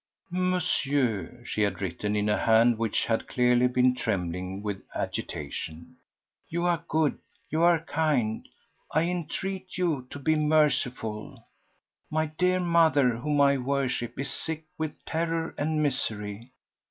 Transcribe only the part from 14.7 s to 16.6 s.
with terror and misery.